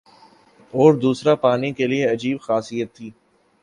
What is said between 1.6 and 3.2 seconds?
کی ایک عجیب خاصیت تھی